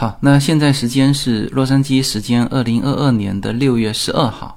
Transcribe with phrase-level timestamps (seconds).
[0.00, 4.56] 好，那现在时间是洛杉矶时间二零二二年的六月十二号。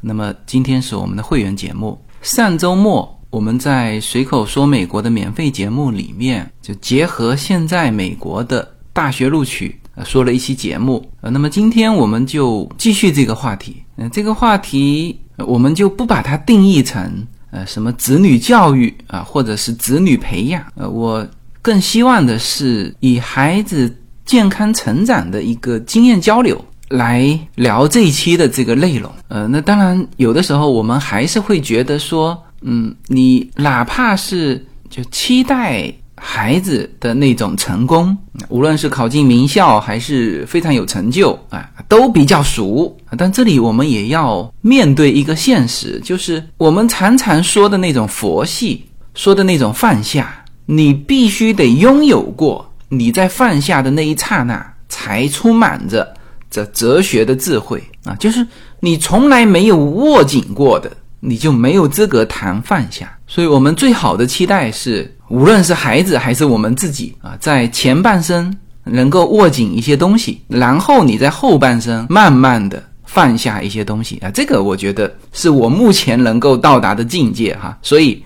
[0.00, 2.00] 那么今天是我们的会员节目。
[2.22, 11.06] 上周末我们在随口说美国的免费节目里面，就结合现在美国的大学录取，呃，说了一期节目。
[11.20, 13.82] 呃，那么今天我们就继续这个话题。
[13.98, 20.64] 嗯，这个话题我们就不把它定义成呃什么子女教育啊，或者是子女培养。
[20.76, 21.28] 呃，我
[21.60, 23.94] 更希望的是以孩子。
[24.30, 29.10] 健康成长的一个经验交流，来聊这一期的这个内容。
[29.26, 38.16] 呃，那当然有的时候我们还是会觉得说，嗯，你哪怕是就期待孩子的那种成功，
[38.48, 42.96] 无论是考进名校还是非常有成就啊，都比较俗。
[43.18, 52.69] 但这里我们也要面对一个现实，就是我们常常说的那种佛系，说的那种放下，你必须得拥有过。
[52.92, 56.12] 你在放下的那一刹那，才充满着
[56.50, 58.16] 这哲学的智慧啊！
[58.16, 58.44] 就是
[58.80, 63.16] 你从来没有握紧过的，你就没有资格谈放下。
[63.28, 74.28] 所以，我们最好的期待是，无论是孩子还是我们自己啊，在前半生能够握紧一些东西，然后你在后半生慢慢的放下一些东西啊。
[74.32, 77.78] 这个我觉得是我目前能够到达的境界哈。
[77.82, 78.20] 所以，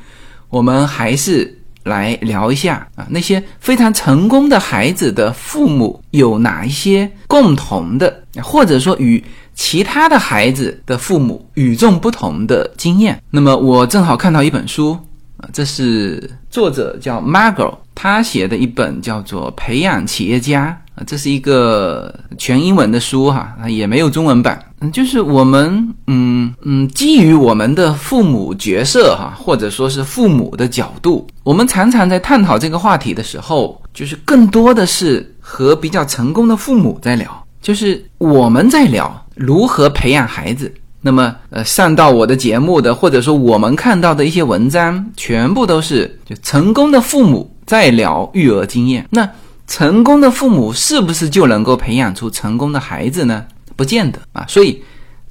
[0.49, 1.61] 我们还是。
[1.85, 9.23] 来聊一下啊，那些非常成功的孩子的父母有哪一些共同的，或者说与
[9.55, 13.23] 其他的孩子的父母与众不同的经验？
[13.31, 14.99] 那么我正好看到一本书
[15.37, 20.77] 啊，这是作者叫 Margot，他写的一本叫做《培养企业家》。
[20.97, 24.61] 啊，这是一个全英文的书哈，也没有中文版。
[24.81, 40.73] 嗯，就是我们，嗯嗯，基于我们的父母角色哈，或者说是父母的角度，我们常常在探讨这个话题的时候，就是更多的是和比较成功的父母在聊，就是我们在聊如何培养孩子。
[41.01, 49.05] 那么，呃，上到我的节目的，或者说我们看到的一些文章，全部都是就成功的父母在聊育儿经验。
[49.11, 49.29] 那。
[49.67, 53.45] 成功的父母是不是就能够培养出成功的孩子呢？
[53.77, 54.45] 不见得啊。
[54.47, 54.83] 所以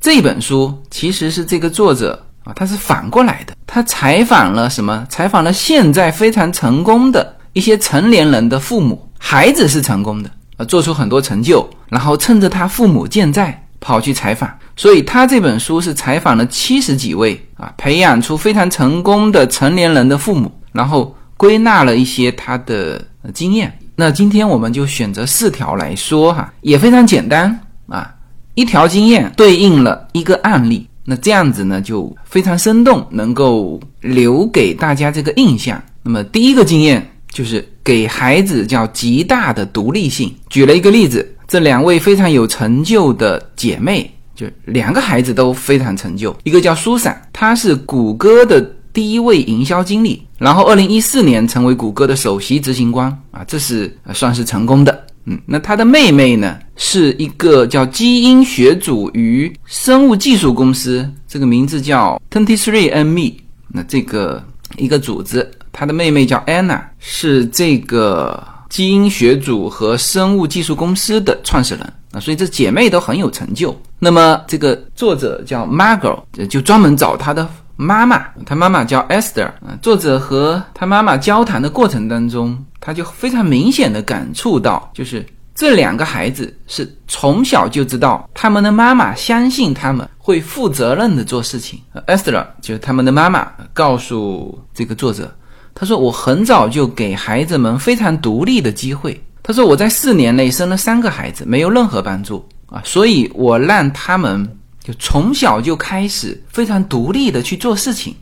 [0.02, 3.56] 这本书其实是这个作者啊，他是反过来的。
[3.68, 5.06] 他采访了什么？
[5.10, 14.52] 采访了现在非常成功的一些成年人的父母，孩子是成功的啊，做出很多成就，然后趁着他父母健在跑去采访。
[14.76, 23.72] 所以他这本书是采访了七十几位啊，培养出非常成功的成年人的父母，然后归纳了一些他的经验。
[23.96, 28.12] 那今天我们就选择四条来说哈，也非常简单啊，
[28.56, 35.80] 一条经验对应了一个案例，那这样子呢就非常生动，能够留给大家这个印象。
[36.02, 48.68] 那么第一个经验就是给孩子叫极大的独立性，举了一个例子，这两位非常有成就的姐妹，就两个孩子都非常成就，一个叫苏珊，她是谷歌的。
[48.94, 55.06] 第一位营销经理，然后二零一四年成为谷歌的首席执行官啊，这是算是成功的。
[55.26, 63.34] 嗯，那他的妹妹呢，是一个叫基因学组与生物技术公司，这个名字叫 Twenty Three and Me。
[63.68, 64.44] 那这个
[64.78, 73.76] 一个组织，他的妹妹叫 Anna，是这个基因学组和生物技术公司的创始人啊，所以这姐妹都很有成就。
[73.98, 77.50] 那么这个作者叫 Margot，就专门找他的。
[77.75, 79.50] 妈妈，他妈妈叫 Esther。
[79.81, 85.25] 作者和他妈妈交谈的过程当中，他就非常明显的感触到，就是
[85.56, 91.79] 这两个孩子是从小就知道他们的妈妈相信他们会负责任的做事情。
[92.07, 95.34] Esther 就是他们的妈妈，告诉这个作者，
[95.73, 99.19] 他说：“我很早就给孩子们非常独立的机会。
[99.41, 104.47] 他说我在四年内生了三个孩子，没有任何帮助啊，所以我让他们。”
[104.84, 108.14] 就从小就开始非常独立的去做事情，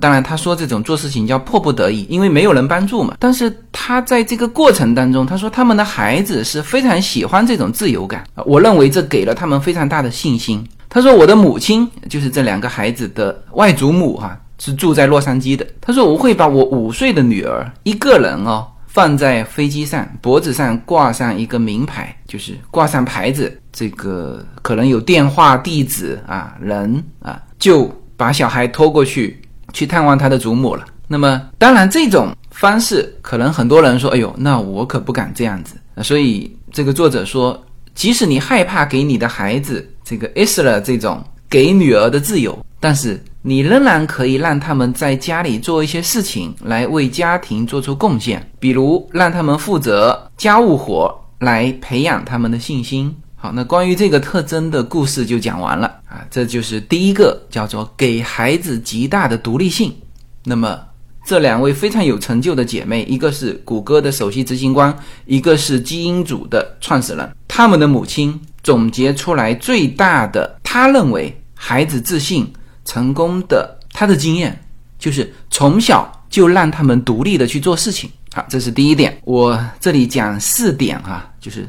[0.00, 3.16] 当然他说这种做事情叫迫不得已，因为没有人帮助嘛。
[3.20, 10.66] 但是他在这个过程当中，他说他们的孩子是非常喜欢这种自由感，我认为这给了他们非常大的信心。
[10.88, 15.64] 他说我的母亲就是这两个孩子的外祖母哈，是住在洛杉矶的。
[15.80, 18.66] 他说我会把我五岁的女儿一个人哦。
[18.90, 29.40] 放在飞机上，脖子上挂上一个名牌，就是挂上牌子，这个可能有电话、地址啊，人啊，就把小孩拖过去
[29.72, 30.84] 去探望他的祖母了。
[31.06, 37.64] 那么，当然这种方式，可能很多人说：“哎呦，那我可不敢这样子。”所以这个作者说，
[37.94, 43.22] 即使你害怕给你的孩子这个 Isla 这种给女儿的自由，但是。
[43.40, 53.14] 你仍然可以让他们在家里做一些事情，来为家庭做出贡献，比如让他们负责家务活，来培养他们的信心。
[53.40, 59.94] 好，那关于这个特征的故事就讲完了啊，这就是第一个叫做给孩子极大的独立性。
[60.42, 60.76] 那么
[61.24, 64.92] 这两位非常有成就的姐妹，一个是谷歌的首席执行官，
[65.24, 72.52] 一个是基因组的创始人，他们的母亲总结出来最大的，他认为孩子自信
[72.84, 74.58] 成功的他的经验，
[74.98, 78.10] 就是从小就让他们独立的去做事情。
[78.32, 79.16] 好，这是第一点。
[79.24, 81.68] 我这里讲四点哈，就是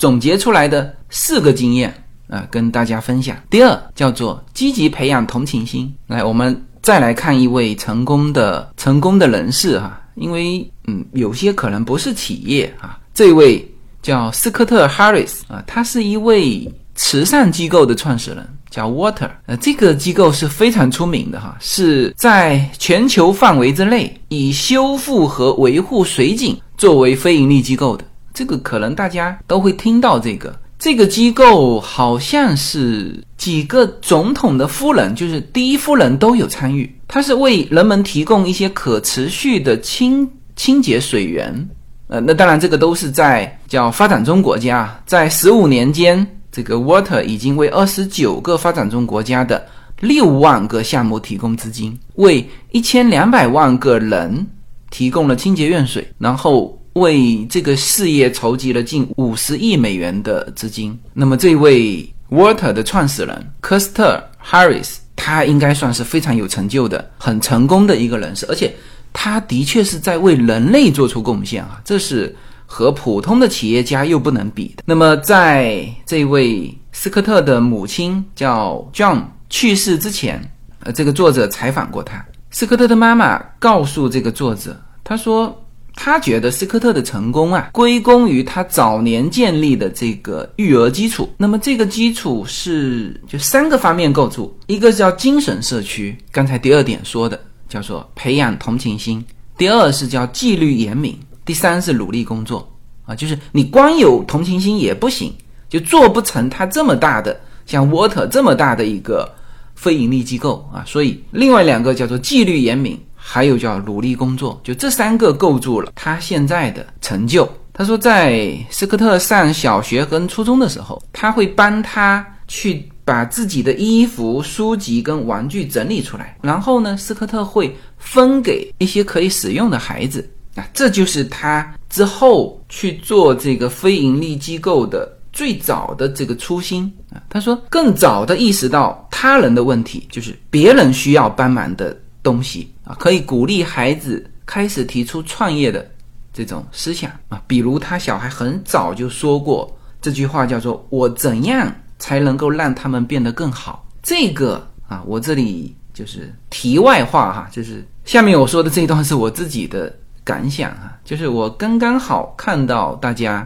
[0.00, 1.92] 总结出来的四个经验
[2.26, 3.36] 啊，跟大家分享。
[3.50, 5.94] 第二叫做积极培养同情心。
[6.06, 12.98] 来，我们再来看一位成功的成功的人士哈，因为嗯，有些可能不是企业啊。
[13.12, 13.62] 这位
[14.00, 18.48] 叫斯科特·哈里斯啊，他是一位慈善机构的创始人。
[18.70, 28.04] 叫 Water，呃，这个机构是非常出名的哈，是在全球范围之内以修复和维护水井作为非盈利机构的。
[28.32, 30.54] 这个可能大家都会听到这个。
[30.78, 36.90] 这个机构好像是几个总统的夫人，就是第一夫人都有参与。
[37.06, 41.68] 它是为人们提供一些可持续的清清洁水源。
[42.08, 46.26] 呃，那当然这个都是在叫发展中国家，在十五年间。
[46.52, 49.64] 这个 Water 已经为二十九个发展中国家的
[50.00, 54.48] 六万个项目提供资金，为一千两百万个人
[54.90, 60.98] 提供了清洁用水，然后为这个事业筹集了近五十亿美元的资金。
[61.12, 68.74] 那么，这位 Water 的创始人科斯特 Harris，他应该算是非常有成就的、很成功的一个人士，而且
[69.12, 72.34] 他的确是在为人类做出贡献啊，这是。
[72.72, 74.84] 和普通的企业家又不能比的。
[74.86, 80.40] 那么，在这位斯科特的母亲叫 John 去世之前，
[80.84, 82.24] 呃，这个作者采访过他。
[82.52, 85.59] 斯科特的妈妈告诉这个作者，他说
[85.94, 91.28] 他觉得斯科特的成功啊，归功于他早年建立的这个育儿基础。
[91.36, 99.22] 那么，这个基础是就三个方面构筑：一个叫精神社区，刚才第二点说的叫做培养同情心；
[99.56, 101.18] 第二是叫纪律严明。
[101.44, 102.70] 第三是努力工作
[103.04, 105.34] 啊，就是你光有同情心也不行，
[105.68, 109.28] 就做不成他这么大的像 Water 这么大的一个
[109.74, 110.84] 非盈利机构啊。
[110.86, 112.96] 所以另外两个叫做纪律严明，
[113.32, 117.48] 还有叫努力工作，就这三个构筑了他现在的成就。
[117.72, 130.28] 他说，在斯科特上小学跟初中的时候，他会帮他去把自己的衣服、书籍跟玩具整理出来，然后呢，斯科特会分给一些可以使用的孩子。
[130.56, 137.22] 啊，这就是他之后去做这个非盈利机构的最早的这个初心啊。
[137.30, 145.88] 他说，更早的意识到他人的问题，就是别人需要帮忙的东西啊，可以鼓励孩子开始提出创业的
[146.32, 147.42] 这种思想啊。
[147.46, 149.70] 比如他小孩很早就说过
[150.00, 153.86] 这句话，叫做“我怎样才能够让他们变得更好”。
[154.02, 159.94] 这个啊，我这里就是题外话哈，就是下面我说的这一段是我自己的。
[160.22, 163.44] 感想啊，就是我刚刚好看到大家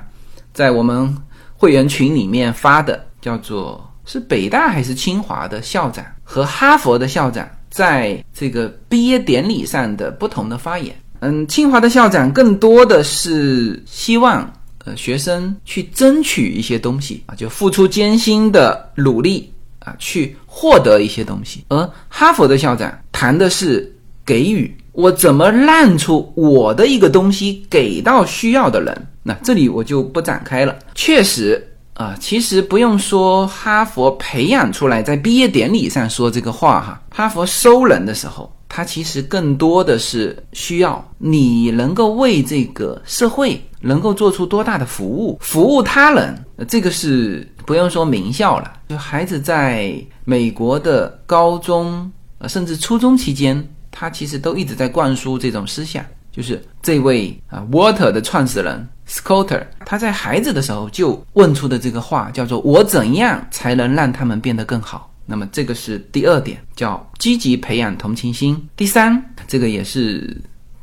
[0.53, 1.17] 在我们
[1.57, 10.95] 会员群里面发的，叫做是北大还是清华的校长和哈佛的校长在这个毕业典礼上的不同的发言。
[11.19, 14.49] 嗯，清华的校长更多的是希望
[14.85, 21.65] 呃学生去争取一些东西啊，就付出艰辛的努力啊，去获得一些东西。
[21.69, 23.93] 而哈佛的校长谈的是
[24.25, 24.73] 给予。
[24.93, 29.07] 我怎么让出我的一个东西给到需要的人？
[29.25, 30.79] 那这里我就不展开了。
[30.95, 31.61] 确实
[31.95, 37.01] 啊，其实不用说哈佛培养出来，在毕业典礼上说这个话哈。
[37.11, 46.45] 哈佛收人的时候，他其实更多的是需要你能够为这个社会能够做出多大的服务，服务他人。
[46.69, 52.11] 这个是不用说名校了，就孩子在美国的高中
[52.49, 53.67] 甚至初中期间。
[53.97, 65.09] 他其实都一直在灌输这种思想，就是这位啊，Water 的创始人 Scotter，他在孩子的时候就问出的这个话，叫做“我怎样才能让他们变得更好”。
[65.27, 68.61] 那么这个是第二点，叫积极培养同情心。
[68.75, 70.37] 第三，这个也是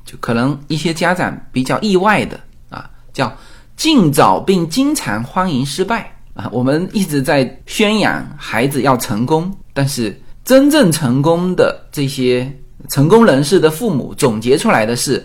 [0.06, 2.40] 就可能一些家长比较意外的
[2.70, 3.36] 啊，叫
[3.76, 6.50] 尽早并经常欢迎失败啊。
[6.54, 12.50] 我们一直在宣扬孩子要成功，但是真正成功的这些。
[12.90, 15.24] 成功人士的父母总结出来的是，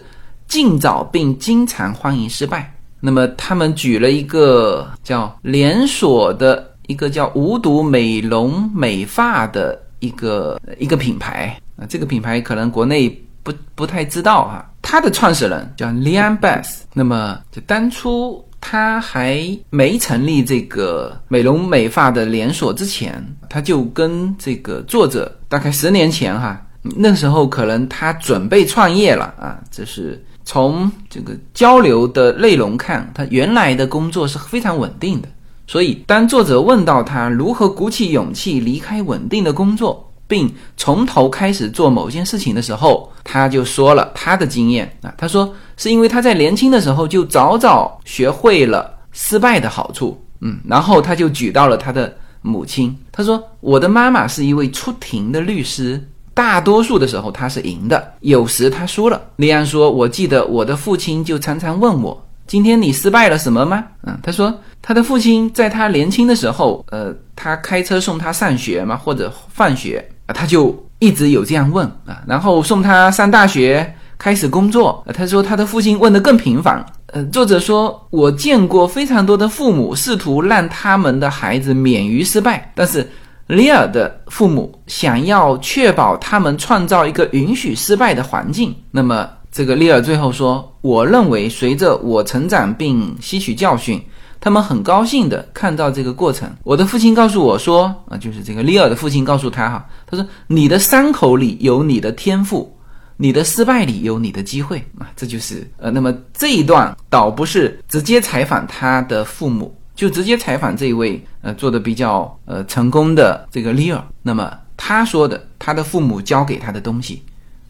[0.48, 2.72] 尽早并经常欢迎失败。
[3.00, 13.08] 那么他们举了一个叫连锁的一个叫无毒美容美发的一个一个品牌啊，这个品牌可能国内
[13.42, 14.72] 不不太知道哈。
[14.82, 16.78] 它的创始人叫 Leon Bass。
[16.94, 29.60] 那么就当初他还没成立这个美容美发的连锁之前，他就跟这个作者大概十年前哈，那时候可能他准备创业了啊。
[29.70, 35.28] 这是从这个交流的内容看，他原来的工作是非常稳定的。
[35.66, 45.12] 所以，当作者问到他如何鼓起勇气离开稳定的工作，并从头开始做某件事情的时候，他就说了他的经验啊。
[45.18, 52.96] 他说是因为他在年轻的时候就早早学会了失败的好处，嗯，然后他就举到了他的母亲。
[53.10, 56.00] 他说我的妈妈是一位出庭的律师，
[56.36, 59.18] 大多数的时候他是赢的，有时他输了。
[59.36, 62.22] 利安说，我记得我的父亲就常常问我。
[62.46, 63.82] 今天你失败了什么吗？
[64.02, 72.20] 嗯，他说他的父亲在他年轻的时候，呃，他开车送他上学嘛，或者放学啊，他就一直有这样问啊。
[72.26, 76.84] 然后送他上大学，开始工作，他说他的父亲问的更频繁。
[77.14, 83.08] 呃，作者说我见过非常多的父母试图让他们的孩子免于失败，但是
[83.46, 89.28] 里尔的父母想要确保他们创造一个允许失败的环境，那么。
[89.52, 93.98] 这个利尔最后说：“我认为，随着我成长并吸取教训，
[94.38, 96.46] 他们很高兴地看到这个过程。
[96.62, 102.76] 我的父亲告诉我说，啊，就是这个利尔的父亲告诉他哈，他说你的伤口里有你的天赋，
[103.16, 114.00] 你的失败里有你的机会啊，这就是呃，那么这一段倒不是直接采访他的父母，就直接采访这一位呃做的比较呃成功的这个利尔。
[114.22, 117.22] 那么他说的，他的父母教给他的东西，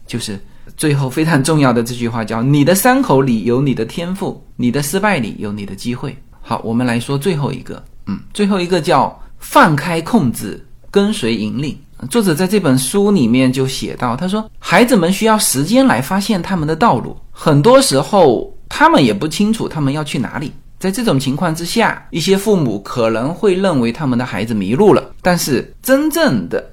[0.05, 0.39] 就是。”
[0.75, 11.75] 最后非常重要的这句话叫：“你的伤口里有你的天赋，你的失败里有你的机会。”好，我们来说最后一个，嗯，最后一个叫放开控制，跟随引领。
[12.11, 20.51] 作者在这本书里面就写到，他说：“孩子们需要时间来发现他们的道路，很多时候他们也不清楚他们要去哪里。
[20.79, 26.63] 在这种情况之下，一些父母可能会认为他们的孩子迷路了，但是真正的……”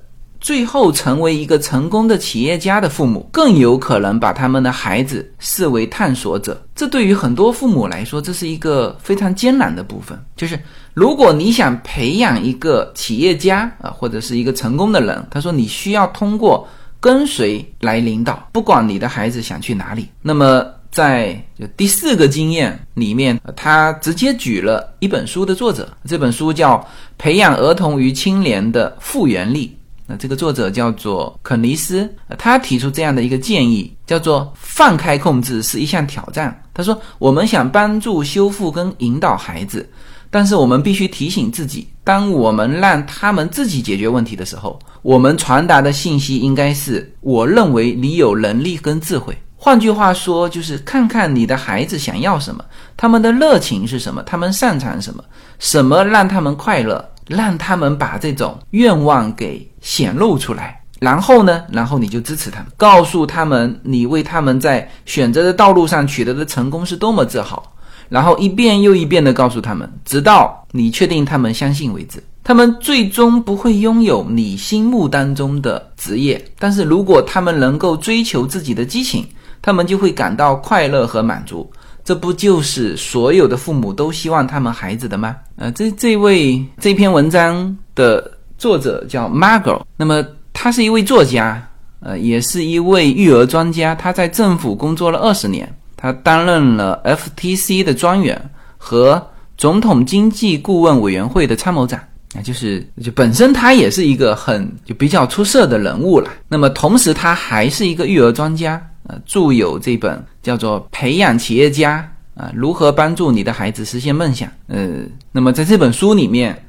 [0.45, 6.63] 最后成为一个成功的企业家的父母，更有可能把他们的孩子视为探索者。
[6.75, 10.23] 这对于很多父母来说，这是一个非常艰难的部分。
[10.37, 10.61] 就是
[10.93, 16.69] 如果你想培养一个企业家啊，或者是一个成功的人，他说你需要通过
[17.01, 20.11] 跟随来领导，不管你的孩子想去哪里。
[20.21, 20.63] 那么
[20.95, 26.79] 在就第四个经验里面，他直接举了一本书的作者，这本书叫
[27.19, 29.67] 《培养儿童与青年的复原力》。
[30.07, 32.09] 那这个作者叫做肯尼斯，
[32.39, 36.63] 他提出这样的一个建议，叫做放开控制是一项挑战。
[36.73, 39.89] 他说，我们想帮助修复跟引导孩子，
[40.31, 49.37] 但是我们必须提醒自己，当我们让他们自己解决问题的时候，我们传达的信息应该是：我认为你有能力跟智慧。
[49.65, 52.63] 换句话说，就是看看你的孩子想要什么，
[52.99, 55.25] 他们的热情是什么，他们擅长什么，
[55.59, 57.03] 什么让他们快乐。
[57.27, 67.63] 让他们把这种愿望给显露出来，然后呢，然后你就支持他们，告诉他们你为他们在选择的道路上取得的成功是多么自豪，
[68.11, 72.23] 然后一遍又一遍地告诉他们，直到你确定他们相信为止。
[72.43, 79.27] 他们最终不会拥有你心目当中的职业，但是如果他们能够追求自己的激情，
[79.65, 81.69] 他们就会感到快乐和满足。
[82.05, 85.35] 这不就是所有的父母都希望他们孩子的吗？
[85.57, 91.67] 呃，这这位这篇文章的作者叫 Margot，那么他是一位作家，
[92.01, 93.95] 呃，也是一位育儿专家。
[93.95, 95.67] 他在政府工作了二十年，
[95.97, 101.99] 他担任了 FTC 的专员和总统经济顾问委员会的参谋长。
[102.37, 106.29] 啊，就是就本身他也是一个很就比较出色的人物了。
[106.49, 108.79] 那么同时他还是一个育儿专家。
[109.07, 112.11] 呃，著有这本叫做《培养企业家》
[112.43, 114.51] 啊，如何帮助你的孩子实现梦想？
[114.67, 116.65] 呃，那么在这本书里面，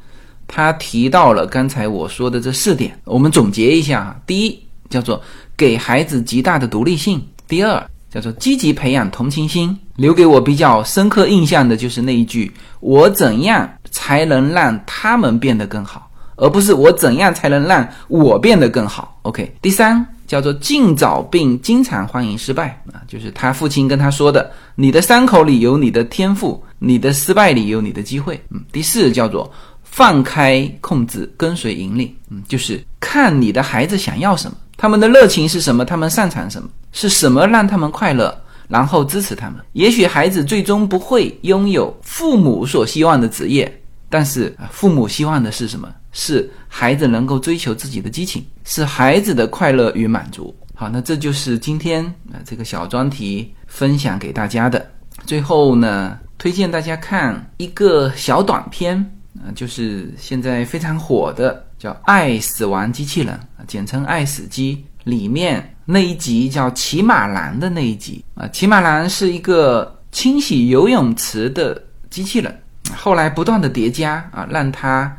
[0.46, 4.16] 他提到了刚才我说的这四点，我们总结一下啊。
[4.28, 5.22] 第一，叫做
[5.56, 9.78] 给孩子极大的独立性；第二，叫做积极培养同情心。
[9.96, 12.52] 留给我比较深刻印象的就是那一句
[12.82, 19.18] ：“我怎样才能让他们变得更好？”而不是我怎样才能让我变得更好。
[19.22, 20.06] OK，第三。
[20.28, 29.52] 叫做尽早并经常欢迎失败啊，就是他父亲跟他说的：“你的伤口里有你的天赋，你的失败里有你的机会。”嗯，第四叫做
[29.84, 32.14] 放开控制，跟随引领。
[32.30, 38.36] 嗯，就是看你的孩子想要什么，他们的热情是什么，他们擅长什么，是什么让他们快乐，
[38.68, 39.60] 然后支持他们。
[39.74, 45.88] 也许孩子最终不会拥有父母所希望的职业，但是父母希望的是什么？
[46.18, 50.56] 是孩子能够追求自己的激情，是孩子的快乐与满足。
[50.74, 54.90] 好，那这就是今天啊这个小专题分享给大家的。
[55.26, 58.98] 最后呢，推荐大家看一个小短片，
[59.36, 72.58] 啊，就是现在非常火的叫《爱死亡机器人》，简称《爱死机》里面那一集叫骑马男的那一集啊，骑马男是一个清洗游泳池的机器人，
[72.96, 75.14] 后来不断的叠加啊，让它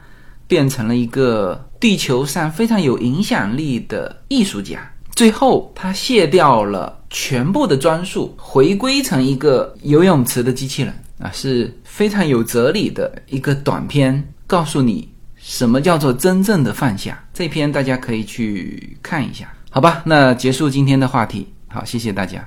[0.46, 4.90] 变成了一个地球上非常有影响力的艺术家。
[5.14, 17.24] 最后，他卸掉了全部的装束，回归成一个游泳池的机器人啊，是非常有哲理的一个短片，告诉你什么叫做真正的放下。
[17.32, 20.02] 这篇大家可以去看一下，好吧？
[20.04, 22.46] 那结束今天的话题，好，谢谢大家。